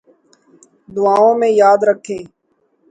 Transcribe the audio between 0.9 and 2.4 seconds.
دعاؤں میں یاد رکھیں